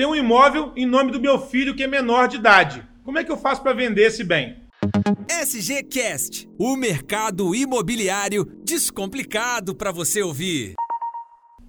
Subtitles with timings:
[0.00, 2.82] tenho um imóvel em nome do meu filho que é menor de idade.
[3.04, 4.56] Como é que eu faço para vender esse bem?
[5.28, 10.72] SGCast, o mercado imobiliário descomplicado para você ouvir.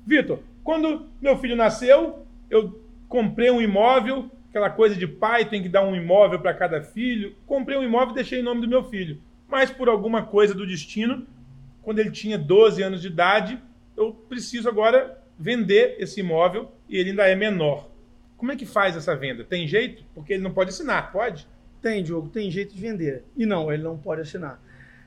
[0.08, 5.68] Vitor, quando meu filho nasceu, eu comprei um imóvel, aquela coisa de pai tem que
[5.68, 7.36] dar um imóvel para cada filho.
[7.46, 9.22] Comprei um imóvel e deixei em nome do meu filho.
[9.46, 11.28] Mas por alguma coisa do destino,
[11.82, 13.60] quando ele tinha 12 anos de idade,
[13.98, 17.91] eu preciso agora vender esse imóvel e ele ainda é menor.
[18.42, 19.44] Como é que faz essa venda?
[19.44, 20.04] Tem jeito?
[20.16, 21.48] Porque ele não pode assinar, pode?
[21.80, 23.24] Tem, Diogo, tem jeito de vender.
[23.38, 24.60] E não, ele não pode assinar.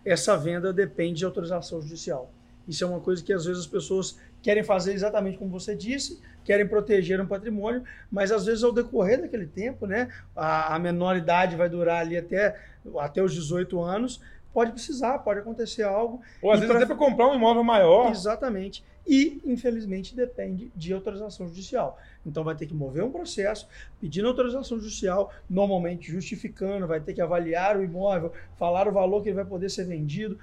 [0.05, 2.31] Essa venda depende de autorização judicial.
[2.69, 6.23] Isso é uma coisa que às vezes as pessoas querem fazer exatamente como você disse,
[6.45, 11.57] querem proteger um patrimônio, mas às vezes ao decorrer daquele tempo, né, a, a menoridade
[11.57, 12.57] vai durar ali até,
[13.01, 14.21] até os 18 anos,
[14.53, 16.23] pode precisar, pode acontecer algo.
[16.41, 16.85] Ou às vezes pra...
[16.85, 18.13] até para comprar um imóvel maior.
[18.13, 18.85] Exatamente.
[19.07, 21.99] E, infelizmente, depende de autorização judicial.
[22.25, 23.69] Então vai ter que mover um processo,
[24.01, 29.29] pedindo autorização judicial, normalmente justificando, vai ter que avaliar o imóvel, falar o valor que
[29.29, 30.39] ele vai poder ser vendido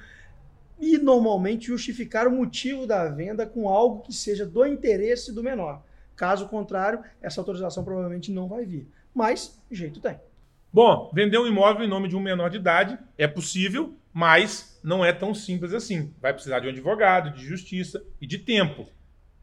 [0.79, 5.83] e normalmente justificar o motivo da venda com algo que seja do interesse do menor.
[6.15, 8.87] Caso contrário, essa autorização provavelmente não vai vir.
[9.13, 10.19] Mas jeito tem.
[10.73, 15.03] Bom, vender um imóvel em nome de um menor de idade é possível, mas não
[15.03, 16.13] é tão simples assim.
[16.21, 18.87] Vai precisar de um advogado, de justiça e de tempo.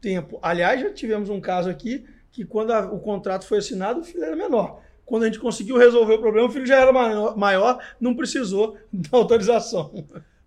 [0.01, 0.39] Tempo.
[0.41, 4.23] Aliás, já tivemos um caso aqui que quando a, o contrato foi assinado, o filho
[4.23, 4.81] era menor.
[5.05, 6.93] Quando a gente conseguiu resolver o problema, o filho já era
[7.35, 9.91] maior, não precisou da autorização.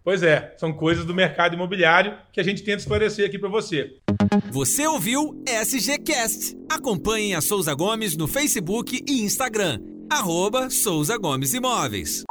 [0.04, 3.96] Pois é, são coisas do mercado imobiliário que a gente tenta esclarecer aqui para você.
[4.50, 6.56] Você ouviu SGCast.
[6.68, 9.80] Acompanhe a Souza Gomes no Facebook e Instagram.
[10.10, 12.24] Arroba Souza Gomes Imóveis.